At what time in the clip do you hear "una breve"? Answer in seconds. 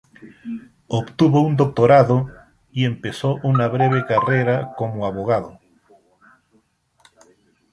3.43-4.03